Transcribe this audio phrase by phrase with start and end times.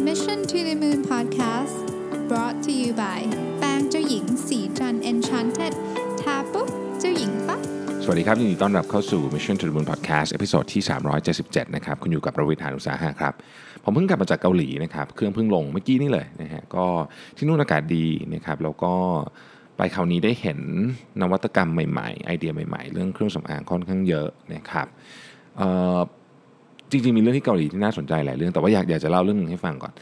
[0.00, 1.86] Mission to the Moon Podcast
[2.28, 3.20] brought to you by
[3.58, 5.72] แป้งเจ้าหญิงศรีจันทร์ Enchanted
[6.20, 6.68] ทาปุ๊บ
[7.00, 7.60] เจ้าหญิงปั๊บ
[8.04, 10.82] สวัสดีครับยินดีต้อนรับเข้าสู่ Mission to the Moon Podcast episode ที่
[11.28, 13.34] 377 นะครับ คุณอยู่กับรวิศ หาญอุตสาหะครับ
[13.84, 16.86] ผมเพิ่งกลับมาจากเกาหลีนะครับ เครื่องเพิ่งลงเมื่อกี้นี่เลยนะฮะก็
[17.36, 18.94] ที่นู่นอากาศดีนะครับ แล้วก็
[19.76, 20.58] ไปคราวนี้ได้เห็น
[21.20, 24.86] นวัตกรรมใหม่ๆ ไอเดียใหม่ๆ เรื่องเครื่องสำอางค่อนข้างเยอะนะครับ
[25.56, 26.00] เอ่อ
[26.90, 29.92] จริงๆ มีเรื่องที่เกาหลีที่น่าสนใจหลายเรื่องแต่ว่าอยากอยากจะเล่าเรื่องหนึงให้ฟังก่อน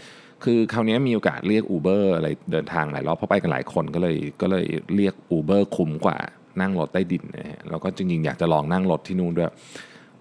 [0.45, 4.67] คือคราวนี้มีโอกาสเรียก Uber อะไรเดินทางหลายรอบเพราะไปกันหลายคนก็เลยก็เลย
[4.97, 6.17] เรียก Uber คุ้มกว่า
[6.61, 9.51] นั่งรถใต้ดินนะฮะแล้วก็จริงๆ อยากจะลองนั่งรถที่นู่นด้วย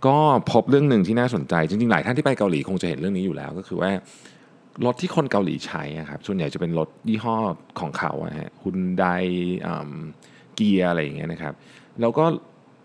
[0.05, 0.17] ก็
[0.51, 3.91] พบเรื่องหนึ่งที่น่าสนใจ จริงๆ หลายท่านที่ไปเกาหลีคงจะเห็นเรื่องนี้อยู่แล้ว ก็คือว่า
[4.85, 7.35] รถที่คนเกาหลีใช้อะครับส่วนใหญ่จะเป็นรถยี่ห้อ
[7.79, 9.05] ของเขาฮะฮุนได
[10.55, 11.53] เกียอะไรอย่างเงี้ยนะครับ
[12.01, 12.25] แล้วก็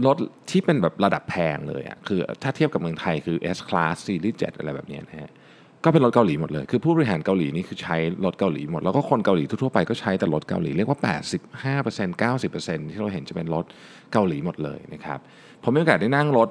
[0.07, 0.17] รถ
[0.51, 5.31] ที่เป็นแบบระดับแพงเลยอะคือถ้าเทียบกับเมืองไทยคือ S Class Series 7อะไรแบบนี้นะฮะ
[5.85, 10.99] ก็เป็นรถเกาหลีหมดเลย คือผู้บริหารเกาหลีนี่คือใช้รถเกาหลีหมด แล้วก็คนเกาหลีทั่วไปก็ใช้แต่รถเกาหลีเรียกว่า
[11.85, 13.65] 85% 90%ที่เราเห็นจะเป็นรถ
[14.13, 15.19] เกาหลีหมดเลยนะครับ
[15.63, 16.49] ผมมีโอกาสได้นั่งรถ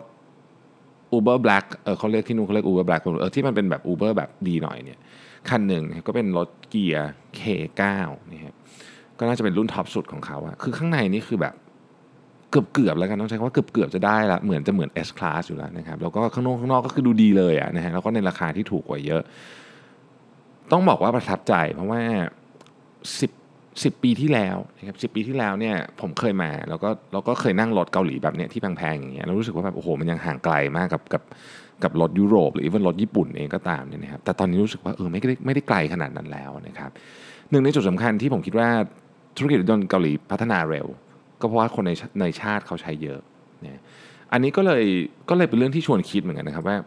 [1.15, 4.99] Uber Black เออเขาเรียกที่นู่นเขาเรียก Uber Black เออที่มันเป็นแบบ Uber แบบดีหน่อยเนี่ย
[5.49, 7.81] คันหนึ่งก็เป็นรถเกียร์ K9
[8.31, 8.55] นี่ครับ
[9.19, 11.53] ก็น่าจะเป็นรุ่นท็อปสุดของเขาอะคือข้างในนี่คือแบบ
[12.51, 19.21] เกือบเกือบๆแล้วกันต้องใช้คำว่าเกือบเกือบๆจะได้ละเหมือนจะเหมือน S Class อยู่แล้วนะครับแล้วก็ข้างนอกข้างนอกก็คือดูดีเลยอะนะฮะแล้วก็ในราคาที่ถูกกว่าเยอะ
[20.71, 22.01] ต้องบอกว่าประทับใจ เพราะว่า
[23.19, 31.23] 10 10 ปีที่แล้วนะครับ10 ปีที่แล้วเนี่ยผมเคยมาแล้วก็เราก็เคยนั่งรถเกาหลีแบบเนี้ยที่แพงๆอย่างเงี้ยแล้วรู้สึกว่าแบบโอ้โหมันยังห่างไกลมากกับกับ
[31.83, 36.91] กับรถยุโรป หรือว่ารถญี่ปุ่นเองก็ตามเนี่ยนะครับแต่ตอนนี้รู้สึกว่าเออไม่ได้ไม่ได้ไกลขนาดนั้นแล้วนะครับ
[37.49, 38.67] หนึ่งในจุดสำคัญที่ผมคิดว่า
[39.37, 40.87] ธุรกิจรถยนต์เกาหลีพัฒนาเร็ว
[41.41, 41.91] ก็เพราะว่าคนใน
[42.21, 43.19] ในชาติเขาใช้เยอะ
[43.61, 43.81] เนี่ย
[44.31, 44.83] อันนี้ก็เลย
[45.29, 46.77] ก็เลยเป็นเรื่องที่ชวนคิดเหมือนกันนะครับว่า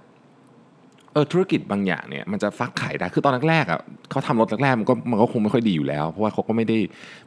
[1.12, 6.78] เออธุรกิจบางอย่างเนี่ยมันจะฟักไข่ได้คือตอนแรกๆอะเขาทำรถแรกๆมันก็มันก็คงไม่ค่อยดีอยู่แล้ว เพราะว่าเขาก็ไม่ได้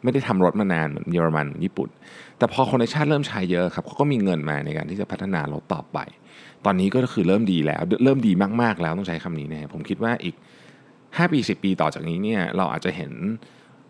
[0.04, 1.90] ไม่ได้ทำรถมานานเหมือนเยอรมันญี่ปุ่น
[2.38, 5.98] แต่พอคนในชาติเริ่มใช้เยอะครับเขาก็มีเงินมาในการที่จะพัฒนารถต่อไป
[6.66, 8.32] ตอนนี้ก็คือเริ่มดีแล้ว เริ่มดี
[8.62, 10.36] มากๆแล้วต้องใช้คำนี้นะผมคิดว่าอีก
[10.88, 13.12] 5 ปี 10 ปีต่อจากนี้เนี่ยเราอาจจะเห็น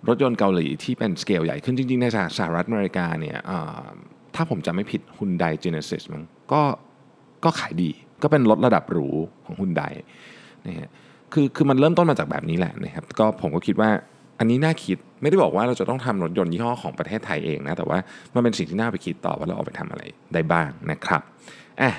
[0.08, 2.06] รถยนต์เกาหลีที่เป็นสเกลใหญ่ขึ้นจริงๆ ใน
[2.38, 3.38] สหรัฐอเมริกาเนี่ย
[4.36, 6.62] ถ้าผมจำไม่ผิด Hyundai Genesis มั้งก็
[7.44, 7.90] ก็ขายดี
[8.24, 9.10] ก็เป็นรถระดับหรู
[9.46, 9.92] ของ Hyundai
[10.68, 10.90] นะฮะ
[11.34, 13.90] คือคือมันเริ่มต้นมาจากแบบนี้แหละนะครับก็ผมก็คิดว่า
[14.40, 17.98] อันนี้น่าคิดไม่ได้บอกว่าเราจะต้องทำรถยนต์ยี่ห้อของประเทศไทยเองนะแต่ว่า
[18.34, 20.04] มันเป็นสิ่งที่น่าไปคิดต่อว่าเราเอาไปทำอะไร
[20.34, 21.22] ได้บ้างนะครับ
[21.82, 21.92] อะ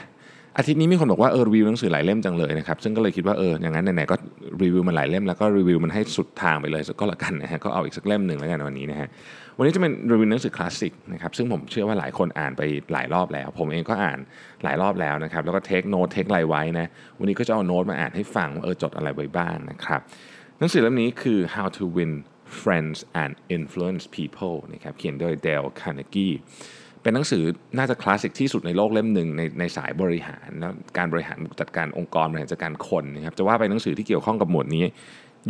[0.56, 4.16] อาทิตย์นี้มีคนบอกว่าเออรีวิวหนังสือหลายเล่มจังเลยนะครับซึ่งก็เลยคิดว่าเอออย่างนั้นไหนๆก็
[4.62, 9.08] รีวิวมันหลายเล่มแล้วก็รีวิวมันให้สุดทางไปเลยก็แล้วกันนะฮะก็เอาอีกสักเล่มหนึ่งแล้วกันวันนี้นะฮะ
[9.58, 12.62] วันนี้จะเป็นรีวิวหนังสือคลาสสิกนะครับซึ่งผมเชื่อว่าหลายคนอ่านไป
[12.92, 14.18] หลายรอบแล้ว ผมเองก็อ่าน
[14.64, 16.86] หลายรอบแล้วนะครับแล้วก็ take note take ไรไว้นะ
[17.18, 20.00] วันนี้ก็จะเอาโน้ตมาอ่านให้ฟังว่าเออจดอะไรไว้บ้างนะครับ
[20.58, 22.12] หนังสือเล่มนี้คือ How to Win
[22.62, 26.34] Friends and Influence People นะครับเขียนโดย Dale Carnegie
[27.02, 27.42] เป็นหนังสือ
[27.78, 34.84] น่าจะคลาสสิกที่สุดในโลกเล่มหนึ่งในในสายบริหารแล้วการบริหารจัดการองค์กรบริหารจัดการคนนะครับจะว่าไปหนังสือที่เกี่ยวข้องกับหมวดนี้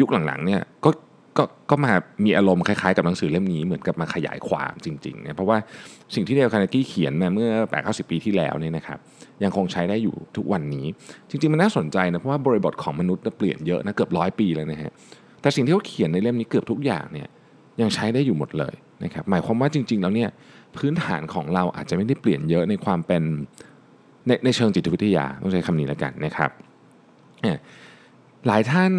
[0.01, 0.91] ยุคหลังๆเนี่ยก็
[1.39, 1.93] ก็ก็มา
[2.25, 5.59] มีอารมณ์คล้ายๆกับหนังสือเล่มนี้เหมือนกับมาขยายความจริงๆเนี่ยเพราะว่า
[6.15, 8.99] สิ่งที่ Dale Carnegie เขียนมาเมื่อ80 90ปีที่แล้วเนี่ยนะครับ
[9.43, 10.87] ยังคงใช้ได้อยู่ทุกวันนี้
[11.29, 14.93] จริงๆมันน่าสนใจนะเพราะว่าบริบทของมนุษย์เปลี่ยนเยอะนะเกือบร้อยปีแล้วนะฮะ
[15.41, 17.29] แต่สิ่งที่เขาเขียนในเล่มนี้เกือบทุกอย่างเนี่ย
[17.81, 18.75] ยังใช้ได้อยู่หมดเลย
[19.05, 20.29] นะครับหมายความว่าจริง ๆ แล้วเนี่ย
[20.77, 23.23] พื้นฐานของเราอาจจะไม่ได้เปลี่ยนเยอะในความเป็น
[24.27, 26.51] ในในเชิงจิตวิทยาต้องใช้คำนี้แล้วกันนะครับ
[28.47, 28.93] หลายท่าน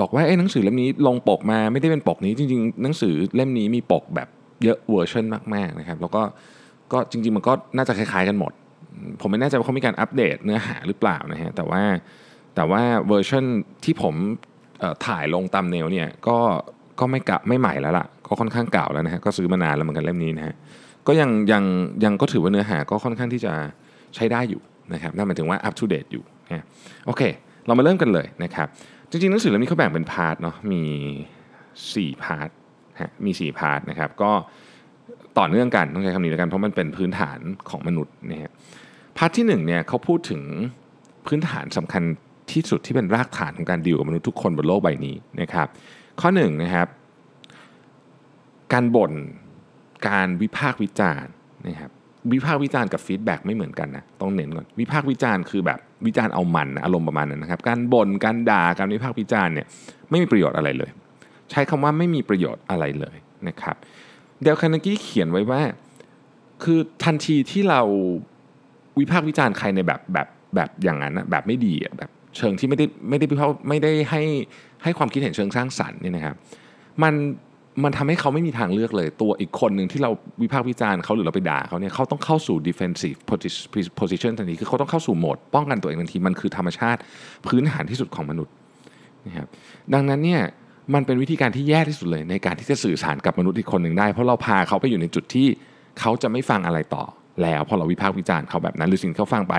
[0.00, 4.28] บอกว่าไอ้หนังสือเล่มนี้ลงปกมาไม่ได้เป็นปกนี้จริง ๆ หนังสือเล่มนี้มีปกแบบ
[4.64, 6.22] เยอะเวอร์ชันมากๆนะครับแล้วก็
[6.92, 8.52] ก็จริง ๆ มันก็น่าจะคล้ายๆกันหมด
[9.20, 11.82] ผมไม่แน่ใจว่าเขามีการอัปเดตเนื้อหาหรือเปล่านะฮะแต่ว่า
[12.54, 13.44] แต่ว่าเวอร์ชัน
[13.84, 14.14] ที่ผม
[15.06, 16.38] ถ่ายลง thumbnail เนี่ยก็
[17.00, 20.54] ก็ไม่กะไม่ใหม่แล้วล่ะ ก็ค่อนข้างเก่าแล้วนะฮะก็ซื้อมานานแล้วเหมือนกันเล่มนี้นะฮะ
[21.06, 21.64] ก็ยังยัง
[22.04, 23.52] ยังก็ถือว่าเนื้อหาก็ค่อนข้างที่จะ
[24.14, 26.64] ใช้ได้อยู่นะครับนั่นหมายถึงว่า up to date อยู่นะ
[27.06, 27.22] โอเค
[27.66, 28.66] เรามาเริ่มกันเลยนะครับ
[29.10, 30.82] จริงๆหนังสือเล่มนี้เขาแบ่งเป็น part เนาะมี
[31.52, 32.48] 4 part
[33.00, 34.30] ฮะมี 4 part นะครับ ก็
[35.38, 37.38] ต่อเนื่องกันต้องใช้คำนี้แล้วกันเพราะมันเป็นพื้นฐาน
[37.70, 38.50] ของมนุษย์นะฮะ
[39.16, 40.42] part ที่1เนี่ยเขาพูดถึง
[41.26, 42.02] พื้นฐานสำคัญ
[42.52, 45.68] ที่สุดที่เป็นรากฐานของการดีลกับมนุษย์ทุกคนบนโลกใบนี้นะครับ
[46.20, 46.88] ข้อ1นะครับ
[48.72, 49.12] การบ่น
[50.08, 51.32] การวิพากษ์วิจารณ์
[51.66, 51.90] นะครับ
[52.32, 59.66] วิพากษ์วิจารณ์กับ feedback ไม่เหมือนกันนะต้องเน้นก่อนวิพากษ์วิจารณ์คือแบบวิจารณ์เอามันนะอารมณ์ประมาณนั้นนะครับ การบ่นการด่าการวิพากษ์วิจารณ์เนี่ย
[60.10, 60.90] ไม่มีประโยชน์อะไรเลย
[61.50, 63.16] ใช้คำว่าไม่มีประโยชน์อะไรเลย
[63.48, 63.76] นะครับ
[64.42, 65.60] เดลคานากี้เขียนไว้ว่า
[66.62, 67.80] คือทันทีที่เรา
[68.98, 74.22] วิพากษ์วิจารณ์ใครในแบบแบบแบบอย่างนั้นนะแบบไม่ดีแบบเชิงที่ไม่ได้ไม่ได้เขากไม่ได้ให้
[74.82, 76.36] ให้ความคิดเห็นเชิงสร้างสรรค์เนี่ยนะครับ
[77.02, 77.14] มัน
[77.82, 80.10] มันทำให้เขาไม่มีทางเลือกเลย ตัวอีกคนหนึ่งที่เรา
[80.42, 83.18] วิพากษ์วิจารณ์เขาหรือเราไปด่าเขาเนี่ยเขาต้องเข้าสู่ defensive
[84.00, 87.00] position ทันทีคือเขาต้องเข้าสู่โหมด ป้องกันตัวเองทันทีมันคือธรรมชาติ
[87.46, 88.52] พื้นฐานที่สุดของมนุษย์
[89.26, 89.46] นะครับ
[89.94, 90.42] ดังนั้นเนี่ย
[90.94, 95.46] มันเป็นวิธีการที่แย่ที่สุดเลย ในการที่จะสื่อสารกับมนุษย์อีกคนหนึ่งได้ เพราะเราพาเขาไปอยู่ในจุดที่
[96.00, 97.04] เขาจะไม่ฟังอะไรต่อ
[97.42, 99.54] แล้วพอเราวิพากษ์วิจารณ์เขาแบบนั้น หรือสิ่งที่เขาฟังไป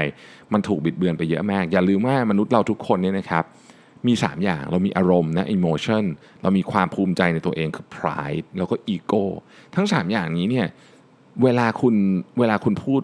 [0.53, 3.44] มันถูกบิดเบือนไปเยอะมาก อย่าลืมว่ามนุษย์เราทุกคนเนี่ยนะครับ
[4.07, 6.04] มี 3 อย่างเรามีอารมณ์นะ emotion
[6.42, 9.24] เรามีความภูมิใจในตัวเองคือ pride แล้วก็ ego
[9.75, 10.68] ทั้ง 3 อย่างนี้เนี่ย
[11.44, 11.96] เวลาคุณ
[12.40, 13.02] เวลาคุณพูด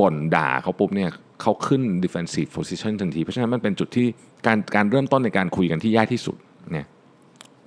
[0.00, 1.10] บ่นด่าเขาปุ๊บเนี่ย
[1.42, 4.06] เขาขึ้น defensive position ทันที เพราะฉะนั้นมันเป็นจุดที่
[4.46, 6.36] การการเริ่มต้นในการคุยกันที่ยากที่สุด
[6.72, 6.86] เนี่ย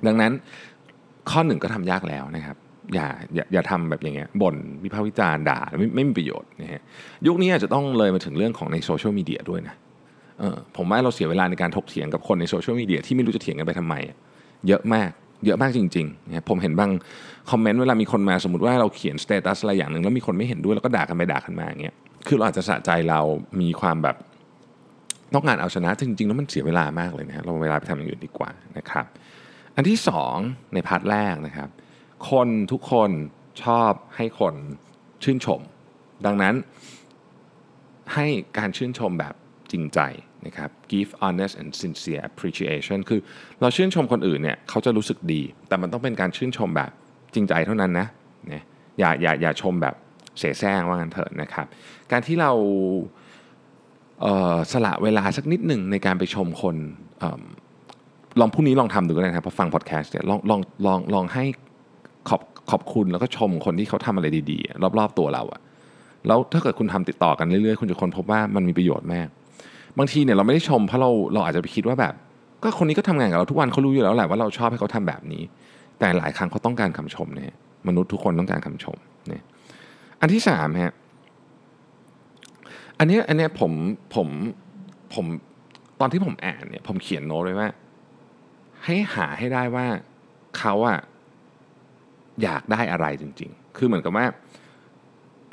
[0.08, 0.32] ดังนั้น
[1.30, 2.58] ข้อหนึ่งก็ทำยากแล้วนะครับ
[2.94, 6.82] อย่าอย่าอย่าทำแบบอย่างเงี้ยบ่นวิพากษ์วิจารณ์ด่าไม่ไม่มีประโยชน์นะฮะ
[7.28, 9.76] ยุคนี้อาจจะต้องเลยมาถึงเรื่องของในโซเชียลมีเดียด้วยนะ
[10.78, 13.96] ผมว่าเราเสียเวลาในการถกเถียงกับคนในโซเชียลมีเดียที่ไม่รู้จะเถียงกันไปทำไม
[14.68, 15.10] เยอะมาก
[15.46, 16.92] เยอะมากจริงๆนะผมเห็นบาง
[17.52, 21.96] คอมเมนต์เวลามีคนมาสมมติว่าเราเขียน status อะไรอย่างหนึ่งแล้วมีคนไม่เห็นด้วยแล้วก็ด่ากันไปด่ากันมาอย่างเงี้ย
[22.28, 23.22] คือเราอาจจะสะใจเรา
[23.62, 24.16] มีความแบบ
[25.34, 29.06] ต้องการเอาชนะจริงๆแล้วมันเสียเวลามากเลยนะเราเวลาไปทำอย่างอื่นดีกว่านะครับ
[29.76, 30.00] อันที่
[30.36, 31.70] 2 ใน part แรกนะครับ
[32.30, 33.10] คนทุกคน
[33.64, 34.54] ชอบให้คน
[35.24, 35.62] ชื่นชม
[36.26, 36.56] ดังนั้น
[38.14, 38.28] ให้
[38.58, 39.34] การชื่นชมแบบ
[39.72, 40.00] จริงใจ
[40.46, 43.20] นะครับ give honest and sincere appreciation คือ
[43.62, 46.92] เราชื่นชมคนอื่นเนี่ยเขาจะรู้สึกดี แต่มันต้องเป็นการชื่นชมแบบ
[47.34, 48.08] จริงใจเท่านั้นนะ
[48.52, 48.64] นี่ย
[49.00, 49.96] อย่าอย่าอย่าชมแบบ
[50.40, 51.66] เสแสร้งว่างั้นเถอะนะครับ
[52.12, 52.52] การที่เรา
[54.72, 56.76] สละเวลาสักนิดหนึ่งในการไปชมคน
[58.40, 61.44] ลองพรุ่งนี้ลองทำดูก็ได้นะครับพอฟังพอดแคสต์เนี่ยลองลองลองลองให้
[62.30, 62.42] ขอบ
[62.72, 65.62] ขอบคุณแล้วก็ชมคนที่เขาทำอะไรดีๆ รอบๆตัวเราอะ
[66.28, 69.28] แล้วถ้าเกิดคุณทำติดต่อกันเรื่อยๆ คุณจะคนพบว่ามันมีประโยชน์มาก
[69.98, 72.14] บางทีเนี่ยเราไม่ได้ชมเพราะเราเราอาจจะไปคิดว่าแบบ
[72.64, 75.44] ก็คนนี้ก็ทำงานกับเราทุกวันเขารู้อยู่แล้วแหละว่าเราชอบให้เขาทำแบบนี้
[76.00, 77.54] แต่หลายครั้งเขาต้องการคำชมเนี่ย
[77.88, 78.98] มนุษย์ทุกคนต้องการคำชม
[79.28, 79.44] เนี่ย
[80.22, 80.94] อันที่สามฮะ
[83.00, 83.72] อันนี้อันนี้ผม
[84.16, 84.28] ผม
[85.14, 85.26] ผม
[86.00, 87.70] ตอนที่ผมอ่านเนี่ยผมเขียนโน้ตไว้ว่า
[88.86, 89.86] ให้หาให้ได้ว่า
[90.58, 91.00] เขาอะ
[92.44, 94.26] อยากได้อะไรจริง ๆ คือเหมือนกับว่า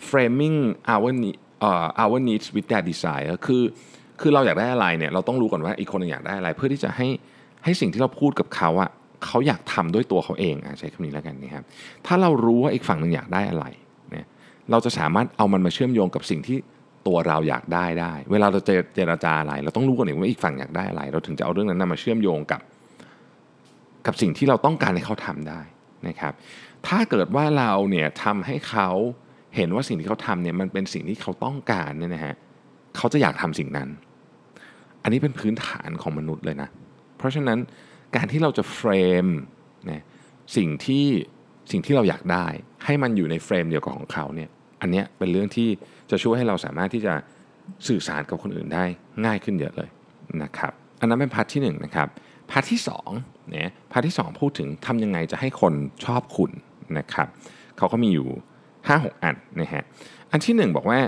[0.09, 0.59] framing
[0.93, 1.39] our need
[1.69, 3.63] uh, our needs with their desire คือ
[4.21, 7.09] คือเราอยากได้อะไรเนี่ยเราต้องรู้ก่อนว่าอีกคนอยากได้อะไร เพื่อที่จะให้
[7.65, 8.91] ให้สิ่งที่เราพูดกับเขาอะ
[9.25, 11.65] เขาอยากทำด้วยตัวเขาเองอใช้คำนี้แล้วกันนะครับ
[12.07, 13.67] ถ้าเรารู้ว่าอีกฝั่งหนึ่งอยากได้อะไร
[14.11, 14.27] เนี่ย
[14.71, 16.59] เราจะสามารถเอามันมาเชื่อมโยงกับสิ่งที่
[17.07, 22.61] ตัวเราอยากได้ได้ เวลาเราจะเจรจาอะไร เราต้องรู้ก่อนว่าอีกฝั่งอยากได้อะไร เราถึงจะเอาเรื่องนั้นมาเชื่อมโยงกับ
[24.07, 25.61] กับสิ่งที่เราต้องการให้เขาทำได้
[26.09, 26.33] นะครับ
[26.87, 28.89] ถ้าเกิดว่าเราเนี่ยทำให้เขา
[29.57, 32.35] เห็นว่าสิ่งที่เขาทำเนี่ยมันเป็นสิ่งที่เขาต้องการเนี่ยนะฮะ
[32.97, 33.89] เขาจะอยากทำสิ่งนั้น
[35.07, 36.69] อันนี้เป็นพื้นฐานของมนุษย์เลยนะ
[37.19, 37.59] เพราะฉะนั้น
[38.17, 39.27] การที่เราจะ frame
[39.91, 40.03] นะ
[40.57, 41.07] สิ่งที่
[41.71, 42.47] สิ่งที่เราอยากได้
[42.85, 44.49] ให้มันอยู่ใน frame เดียวกับของเขาเนี่ย
[44.81, 45.69] อันนี้เป็นเรื่องที่
[46.11, 47.15] จะช่วยให้เราสามารถที่จะ
[47.89, 48.85] สื่อสารกับคนอื่นได้
[49.25, 49.89] ง่ายขึ้นเยอะเลย
[50.43, 52.09] นะครับอันนั้นเป็น part ที่1นะครับ
[52.51, 52.81] part ที่
[53.15, 55.73] 2เนี่ย part ที่ 2 พูดถึงทำยังไงจะให้คน
[56.05, 56.51] ชอบคุณ
[56.99, 57.29] นะครับ
[57.79, 58.29] เขาก็มีอยู่
[58.77, 59.85] 5-6 อันนะฮะ
[60.31, 60.99] อันที่ 1 บอกว่า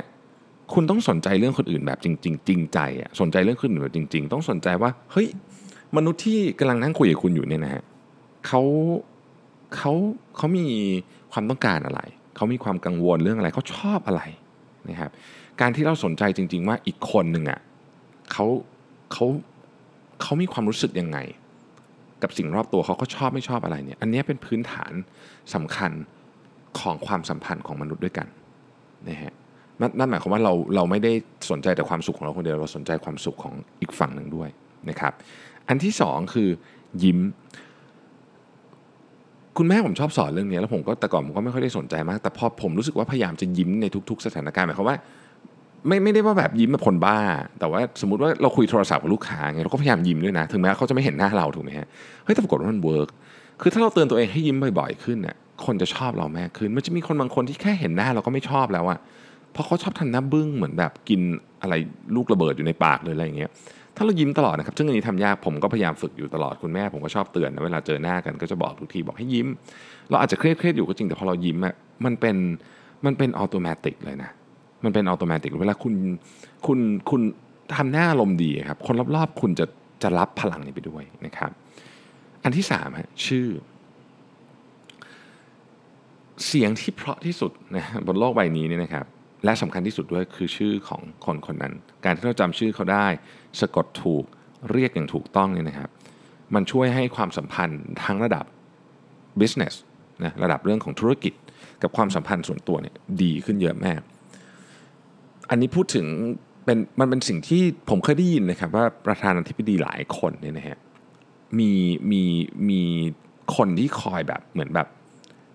[0.74, 5.26] คุณต้องสนใจเรื่องคนอื่นแบบจริงๆจริงใจอะสนใจเรื่องคนอื่นแบบจริง ๆ ต้องสนใจว่าเฮ้ย
[5.96, 7.84] มนุษย์ที่กำลังนั่งคุยกับคุณอยู่เนี่ยนะฮะ
[8.46, 8.62] เขา
[9.76, 9.92] เขา
[10.36, 10.66] เขามี
[11.32, 12.00] ความต้องการอะไร
[12.36, 14.22] เขามีความกังวลเรื่องอะไรเขาชอบอะไร
[14.88, 15.10] นะครับ
[15.60, 17.60] การที่เราสนใจจริง ๆ ว่าอีกคนหนึ่งอะ
[18.32, 18.46] เขา
[19.12, 19.26] เขา
[20.22, 21.18] เขามีความรู้สึกยังไง
[22.22, 24.92] กับสิ่งรอบตัวเขาเขาชอบไม่ชอบอะไรเนี่ยอันนี้เป็นพื้นฐาน
[25.54, 25.92] สำคัญ
[26.80, 28.26] ของความสัมพันธ์ของมนุษย์ด้วยกัน
[29.08, 29.32] นะฮะ
[29.80, 31.12] นั่นหมายความว่าเราเราไม่ได้
[31.50, 34.48] สนใจแต่ความสุขของเราคนเดียวเราสนใจความสุขของอีกฝั่งหนึ่งด้วย
[34.88, 35.12] นะครับ
[35.68, 36.48] อันที่สองคือ
[37.02, 37.18] ยิ้ม
[39.58, 44.96] คุณแม่ผมชอบสอนเรื่องนี้แล้วผมก็แต่ก่อนผมก็ไม่ค่อยได้สนใจมาก แต่พอผมรู้สึกว่าพยายามจะยิ้มในทุก ๆ สถานการณ์หมายความว่า
[45.86, 47.18] ไม่ไม่ได้ว่าแบบยิ้มแบบคนบ้า
[47.58, 51.86] แต่ว่าสมมติว่าเราคุยโทรศัพท์กับลูกค้าไงเราก็พยายามยิ้มด้วยนะ ถึงแม้เขาจะไม่เห็นหน้าเราถูกไหมฮะ
[52.24, 53.08] เฮ้ยแต่ปรากฏว่ามันเวิร์ก
[53.60, 58.98] คือถ้าเราเตือนตัวเองให้ยิ้มบ่อยๆขึ้นเนี่ยคนจะชอบเรามากขึ้น มันจะมีคนบางคนที่แค่เห็นหน้าเราก็ไม่ชอบแล้วอะ
[59.52, 61.20] เพราะเขาชอบทำหน้าบึ้งเหมือนแบบกิน
[61.62, 61.74] อะไร
[62.14, 63.50] ลูกระเบิดอยู่ในปากเลยอะไรอย่างเงี้ย
[63.96, 69.46] ถ้าเรายิ้มตลอดนะครับซึ่งอันนี้ทำยากผมก็พยายามฝึกอยู่ตลอดคุณแม่ ผมก็ชอบเตือนนะเวลาเจอหน้ากันก็จะบอกทุกทีบอกให้ยิ้ม
[70.10, 71.74] เราอาจจะเครียดเครียดอยู่ก็จริงแต่พอเรายิ้มอะ
[72.04, 72.36] มันเป็น
[73.04, 74.30] มันเป็นอัตโนมัติเลยนะ
[74.84, 75.94] มันเป็นอัตโนมัติเวลาคุณ
[76.66, 76.78] คุณ
[77.10, 77.20] คุณ
[77.76, 79.66] ทำหน้าลมดีครับคนรอบๆ คุณจะ
[80.02, 81.50] จะรับพลังนี้ไปด้วยนะครับ
[82.44, 83.48] อันที่สามฮะชื่อ
[86.46, 89.06] เสียงที่เพราะที่สุดนะบนโลกใบนี้เนี่ยนะครับ
[89.44, 93.06] และสำคัญที่สุดด้วยคือชื่อของคนคนนั้น การที่เราจำชื่อเขาได้
[93.60, 94.24] สะกดถูก
[94.70, 95.90] เรียกอย่างถูกต้องเนี่ยนะครับ
[96.54, 98.44] มันช่วยให้ความสัมพันธ์ทั้งระดับ
[99.40, 99.74] business
[100.24, 101.34] นะระดับเรื่องของธุรกิจ
[101.82, 104.00] กับความสัมพันธ์ส่วนตัวเนี่ยดีขึ้นเยอะมาก
[105.50, 106.06] อันนี้พูดถึง
[106.64, 110.78] เป็นมันเป็นสิ่งที่ผมเคยได้ยินนะครับว่าประธานาธิบดีหลายคนเนี่ยนะฮะ
[111.58, 111.70] มี
[112.10, 112.22] มี
[112.70, 112.82] มี
[113.56, 114.88] คนที่คอยแบบเหมือนแบบ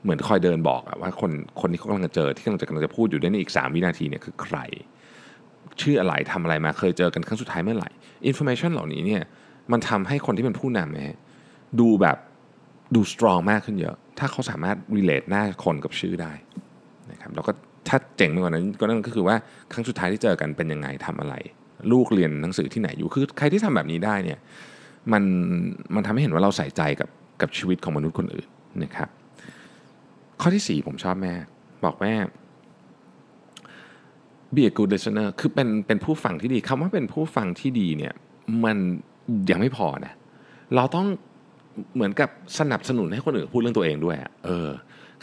[0.04, 1.32] เหมือนคอยเดินบอกว่าคน
[1.62, 4.58] คนที่เขากำลังจะเจอที่กำลังจะกำลังจะพูดอยู่ในอีก 3 วินาทีเนี่ยคือใคร
[5.82, 7.90] ชื่ออะไรทำอะไรมาเคยเจอกันครั้งสุดท้ายเมื่อไหร่
[8.28, 9.22] information เหล่านี้เนี่ย
[9.72, 11.18] มันทำให้คนที่เป็นผู้นำเนี่ย
[11.80, 12.18] ดูแบบ
[12.96, 16.32] ดูสตรองมากขึ้นเยอะ ถ้าเขาสามารถ relate หน้าคนกับชื่อได้
[17.12, 17.52] นะครับแล้วก็
[17.88, 19.36] ถ้าเจ๋งไปกว่านั้นก็นั่นก็คือว่า
[19.72, 21.36] ครั้งสุดท้ายที่เจอกันเป็นยังไงทำอะไร
[21.92, 24.40] ลูกเรียนหนังสือที่ไหนอยู่คือใครที่ทำแบบนี้ได้เนี่ย
[25.14, 25.24] มัน
[25.96, 27.10] มันทำให้เห็นว่าเราใส่ใจกับ
[27.42, 28.48] กับชีวิตของมนุษย์คนอื่น
[28.84, 29.10] นะครับ
[30.42, 31.34] ข้อที่ 4 ผมชอบแม่
[31.84, 32.14] บอกแม่
[34.56, 38.14] be a good listener คือเป็นเป็นผู้ฟังที่ดีคำว่าเป็นผู้ฟังที่ดีเนี่ย
[38.66, 38.78] มัน
[39.50, 40.14] ยังไม่พอนะ
[40.76, 41.08] เราต้อง
[41.96, 44.70] เหมือนกับสนับสนุนให้คนอื่นพูดเรื่องตัวเองด้วยเออ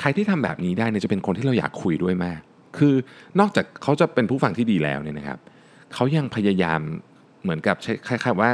[0.00, 2.40] ใครที่ทำแบบนี้ได้เนี่ยจะเป็นคนที่เราอยากคุยด้วยมาก
[2.78, 2.94] คือ
[3.40, 5.38] นอกจากเขาจะเป็นผู้ฟังที่ดีแล้วเนี่ยนะครับ
[5.94, 6.80] เขายังพยายาม
[7.42, 8.50] เหมือนกับใช้คล้ายๆว่า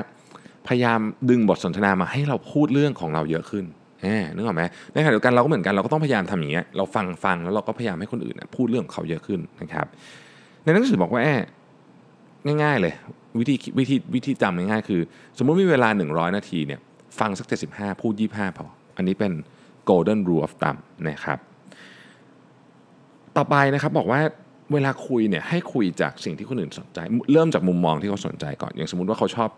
[0.68, 3.64] พยายามดึงบทสนทนามาให้เราพูดเรื่องของเราเยอะขึ้น
[4.34, 4.62] นึกออกไหม
[4.92, 9.86] ในขณะเดียวกันเราก็เหมือนกันเราก็ต้องพยายามทำอย่างเงี้ยเราฟังฟังแล้วเราก็พยายามให้คนอื่นพูดเรื่องของเขาเยอะขึ้นนะครับ
[10.62, 11.22] ในหนังสือบอกว่า
[12.62, 12.94] ง่าย ๆ เลย
[13.38, 15.00] วิธีวิธีวิธีจำง่ายๆคือ
[15.38, 16.80] สมมุติมีเวลา 100 นาทีเนี่ย
[17.18, 19.32] ฟังสัก 75 พูด 25 พอ อันนี้เป็น
[19.90, 21.38] golden rule of thumb นะครับ
[23.36, 24.20] ต่อไปนะครับบอกว่า
[24.72, 26.98] เวลาคุยเนี่ยให้คุยจากสิ่งที่คนอื่นสนใจ
[27.32, 29.50] เริ่มจากมุมมองที่เขาสนใจก่อน อย่างสมมุติว่าเขาชอบ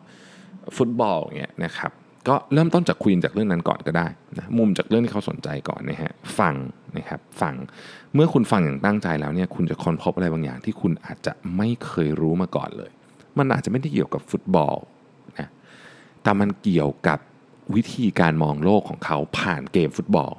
[0.77, 1.93] ฟุตบอลอย่างเงี้ยนะครับ
[2.29, 4.07] ก็เริ่มต้นจากคุยจากเรื่องนั้นก่อนก็ได้
[4.39, 6.55] นะมุมจากเรื่องที่เขาสนใจก่อนนะฮะฟัง
[6.97, 7.55] นะครับฟัง
[8.15, 12.91] เมื่อคุณฟังอย่างตั้งใจแล้วเนี่ยคุณจะค้นพบอะไรบางอย่างที่คุณอาจจะไม่เคยรู้มาก่อนเลย
[13.39, 14.77] มันอาจจะไม่ได้เกี่ยวกับฟุตบอล
[15.39, 15.49] นะ
[16.23, 17.19] แต่มันเกี่ยวกับ
[17.75, 20.33] วิธีการมองโลกของเขาผ่านเกมฟุตบอล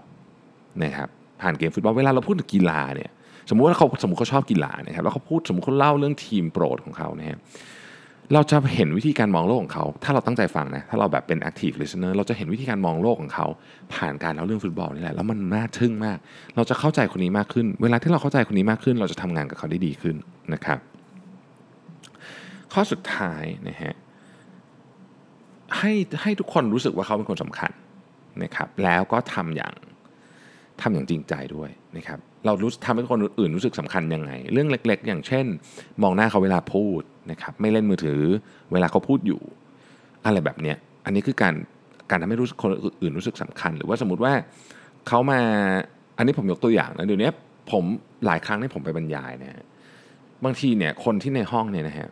[0.83, 1.09] นะครับ
[1.41, 3.11] ผ่านเกมฟุตบอลเวลาเราพูดถึงกีฬาเนี่ย
[3.49, 7.39] สมมุติว่าเขาสมมติเขาชอบกีฬานะครับแล้วเขาพูดสมมติเขาเล่าเรื่องทีมโปรดของเขานะครับ
[8.33, 13.47] เราจะเห็นวิธีการมองโลกของเขา ถ้าเราตั้งใจฟังนะ ถ้าเราแบบเป็น active listener เราจะเห็นวิธีการมองโลกของเขา
[13.93, 16.17] ผ่านการเล่าเรื่องฟุตบอลนี่แหละ แล้วมันน่าทึ่งมาก
[16.55, 20.15] เราจะเข้าใจคนนี้มากขึ้น เวลาที่เราเข้าใจคนนี้มากขึ้น เราจะทำงานกับเขาได้ดีขึ้น
[20.53, 20.79] นะครับ
[22.73, 23.93] ข้อสุดท้ายนะฮะ
[25.77, 27.71] ให้ให้ทุกคนรู้สึกว่าเขาเป็นคนสำคัญ
[28.43, 29.73] นะครับ แล้วก็ทำอย่าง
[30.81, 35.45] ทำอย่างจริงใจด้วยนะครับ เรารู้ทำให้คนอื่นรู้สึกสำคัญยังไง เรื่องเล็ก ๆ อย่างเช่น
[36.03, 38.21] มองหน้าเขาเวลาพูด นะครับไม่เล่นมือถือ
[38.71, 39.41] เวลาเขาพูดอยู่
[40.25, 41.53] อะไรแบบเนี้ยอันนี้คือการ
[42.09, 42.69] การทำให้รู้คน
[43.01, 44.33] อื่นรู้สึกสำคัญ หรือว่าสมมติว่า
[45.07, 45.39] เขามา
[46.17, 47.29] อันนี้ผมยกตัวอย่างนะเดี๋ยวนี้
[47.71, 47.83] ผม
[48.25, 49.65] หลายครั้งที่ผมไปบรรยายนะ
[50.45, 52.09] บางทีเนี่ยคนที่ในห้องเนี่ยนะฮะ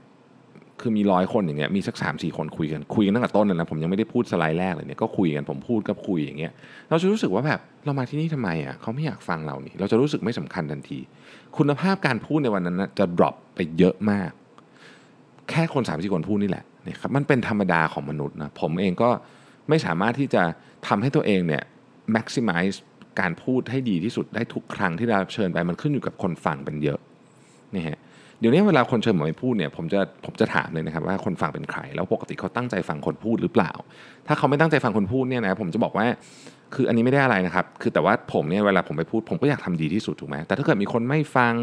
[0.81, 6.51] คือมีร้อยคนอย่างเงี้ยมีสักสามสี่คนคุยกันคุยกันตั้งแต่ต้นเลยนะผมยังไม่ได้พูดสไลด์แรกเลยเนี่ยก็คุยกันผมพูดก็คุยอย่างเงี้ย
[6.89, 10.99] เราจะรู้สึกว่าแบบเรามาที่นี่ทำไมอะเขาไม่อยากฟังเรานี่ เราจะรู้สึกไม่สำคัญทันที
[11.57, 14.31] คุณภาพการพูดในวันนั้นนะจะ drop ไปเยอะมาก
[15.49, 19.09] แค่คนสามสี่คนพูดนี่แหละนะครับมันเป็นธรรมดาของมนุษย์นะผมเองก็
[19.69, 20.43] ไม่สามารถที่จะ
[20.87, 21.63] ทำให้ตัวเองเนี่ย
[22.15, 22.77] maximize
[23.19, 26.99] การพูดให้ดีที่สุดได้ทุกครั้งที่ได้รับเชิญไปมันขึ้นอยู่กับคนฟังเป็นเยอะ
[27.75, 27.99] นี่ฮะ
[28.39, 33.71] เดี๋ยวนี้เวลาคนเชิญผมไปพูดเนี่ยผมจะผมจะถามเลยนะครับว่าคนฟังเป็นใคร แล้วปกติเขาตั้งใจฟังคนพูดหรือเปล่า
[34.27, 36.05] ถ้าเขาไม่ตั้งใจฟังคนพูดเนี่ยนะผมจะบอกว่า
[36.75, 41.53] คืออันนี้ไม่ได้อะไรนะครับ คือแต่ว่าผมเนี่ยเวลาผมไปพูด ผมก็อยากทำดีที่สุดถูกไหมแต่ถ้าเกิดมีคนไม่ฟัง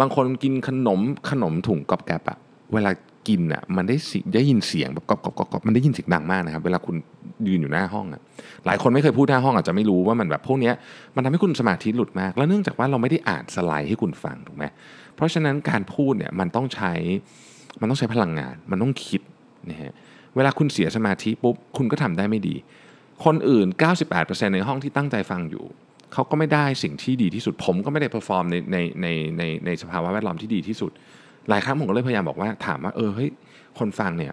[0.00, 2.38] บางคนกินขนมขนมถุงกอบแกบอะ
[2.74, 2.90] เวลา
[3.28, 3.96] กินอะมันได้
[4.34, 6.96] ได้ยินเสียงแบบกรอบกรอบกรอบมันได้ยินเสียงดังมากนะครับ เวลาคุณ
[7.48, 8.20] ยืนอยู่หน้าห้องอะ
[8.66, 10.72] หลายคนไม่เคยพูดหน้าห้องอาจจะไม่รู้ว่ามันแบบพวกนี้
[11.16, 14.64] มันทำให้คุณสมาธิหลุดมาก แล้วเนื่องจากว่าเราไม่ได้อ่านสไลด์ให้คุณฟังถูกไหม
[15.16, 16.92] เพราะฉะนั้นการพูดเนี่ยมันต้องใช้
[17.80, 19.20] มันต้องใช้พลังงาน มันต้องคิด
[19.70, 19.92] นะฮะ
[20.36, 22.56] เวลาคุณเสียสมาธิปุ๊บคุณก็ทำได้ไม่ดี
[23.24, 23.66] คนอื่น
[24.10, 25.64] 98%ในห้องที่ตั้งใจฟังอยู่
[26.12, 29.06] เขาก็ไม่ได้สิ่งที่ดีที่สุดผมก็ไม่ได้ perform ในในใน
[29.38, 30.92] ในในสภาวะแวดล้อมที่ดีที่สุด
[31.48, 33.30] หลายครั้งผมก็เลยพยายามบอกว่าถามว่าเออเฮ้ย
[33.78, 34.32] คนฟังเนี่ย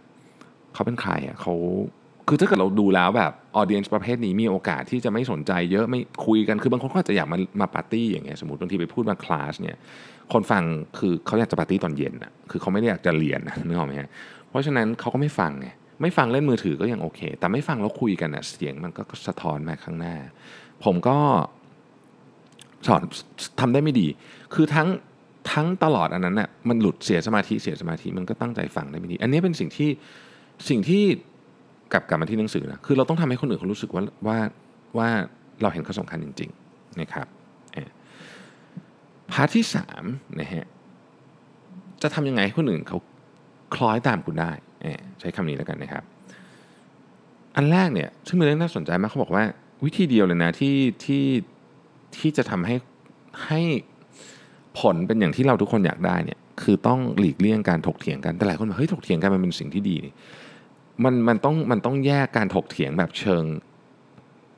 [0.73, 1.53] เขาเป็นใครอะเขา
[2.27, 9.77] คือถ้าเกิดเราดูแล้วแบบ audience ประเภทนี้มีโอกาสที่จะไม่สนใจเยอะไม่คุยกันคือบางคนก็อาจจะอยากมามาปาร์ตี้อย่างเงี้ยสมมติบางทีไปพูดมาคลาสเนี่ย
[10.33, 10.63] คนฟัง
[10.99, 14.09] คือเขาอยากจะปาร์ตี้ตอนเย็นอะคือเขาไม่ได้อยากจะเรียนนึกออกไหมฮะ
[14.49, 15.67] เพราะฉะนั้นเขาก็ไม่ฟังไง
[16.01, 20.15] ไม่ฟังเล่นมือถือก็ยังโอเค แต่ไม่ฟังแล้วคุยกันอะเสียงมันก็สะท้อนมาข้างหน้า
[20.85, 21.17] ผมก็
[22.87, 23.01] สอน
[23.59, 24.07] ทำได้ไม่ดี
[24.53, 24.87] คือทั้ง
[25.51, 29.89] ทั้งตลอดอันนั้นน่ะมันหลุดเสียสมาธิเสียสมาธิมันก็ตั้งใจฟังได้ไม่ดี อันนี้เป็นสิ่งที่
[30.69, 31.03] สิ่งที่
[31.93, 34.37] กลับกลับมาที่หนังสือนะคือเราต้องทำให้คนอื่นเขารู้สึกว่าว่า
[34.97, 35.09] ว่า
[35.61, 37.27] เราเห็นเขาสำคัญจริงๆนะครับ
[39.31, 39.65] พาร์ทที่
[40.01, 40.65] 3นะฮะ
[42.01, 42.97] จะทำยังไงให้คนอื่นเขา
[43.75, 44.51] คล้อยตามคุณได้
[45.19, 46.03] ใช้คำนี้แล้วกันนะครับ
[47.55, 49.43] อันแรกเนี่ยซึ่งเป็นเรื่องน่าสนใจมากเขาบอกว่า
[49.85, 50.75] วิธีเดียวเลยนะที่
[51.05, 51.25] ที่
[52.17, 52.75] ที่จะทำให้
[53.45, 53.61] ให้
[54.79, 60.13] ผลเป็นอย่างที่เราทุกคนอยากได้เนี่ยคือต้องหลีกเลี่ยงการถกเถียงกันแต่หลายคนบอกเฮ้ยถกเถียงกันมันเป็นสิ่งที่ดีนี่
[61.03, 63.43] มันมันต้องมันต้องแยกการถกเถียงแบบเชิง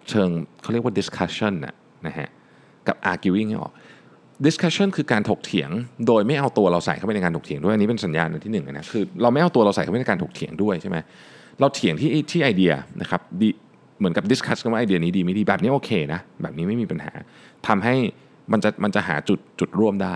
[0.10, 0.30] เชิง
[0.62, 1.75] เขาเรียกว่า discussion นะ
[2.08, 2.30] นะฮะ
[2.88, 3.74] กับ arguing ให้ออก
[4.46, 5.70] discussion คือการถกเถียง
[6.08, 10.98] โดยไม่เอาตัวเราใส่เข้าไปในการถกเถียงด้วยอันนี้เป็นสัญญาณที่หนึ่งนะคือเราไม่เอาตัวเราใส่เข้าไปในการถกเถียงด้วยใช่ไหม
[11.60, 13.50] เราเถียงที่ที่ไอเดียนะครับดี
[14.00, 17.12] เหมือนกับ discuss กันว่าไอเดียนี้ดีไม่ดีแบบนี้โอเคนะแบบนี้ไม่มีปัญหา
[17.68, 17.96] ทำให้
[18.51, 20.15] มันจะมันจะหาจุดจุดร่วมได้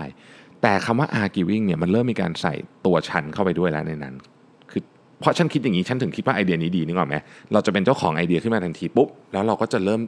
[0.62, 2.54] แต่คำว่า arguing เนี่ยมันเริ่มมีการใส่
[2.86, 4.14] ตัวฉันเข้าไปด้วยแล้วในนั้น
[4.70, 4.82] คือ
[5.20, 7.16] เพราะฉันคิดอย่างนี้ฉันถึงคิดว่าไอเดียนี้ดีนึกออกไหม
[7.52, 10.00] เราจะเป็นเจ้าของไอเดียขึ้นมาทันทีปุ๊บแล้วเราก็จะเริ่ม